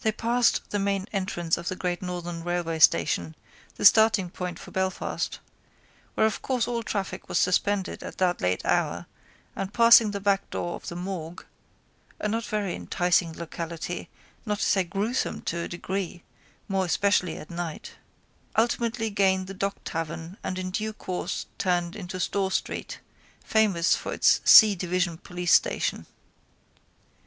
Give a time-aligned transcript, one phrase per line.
[0.00, 3.36] They passed the main entrance of the Great Northern railway station,
[3.74, 5.38] the starting point for Belfast,
[6.14, 9.04] where of course all traffic was suspended at that late hour
[9.54, 11.44] and passing the backdoor of the morgue
[12.18, 14.08] (a not very enticing locality,
[14.46, 16.22] not to say gruesome to a degree,
[16.66, 17.96] more especially at night)
[18.56, 23.00] ultimately gained the Dock Tavern and in due course turned into Store street,
[23.44, 26.06] famous for its C division police station.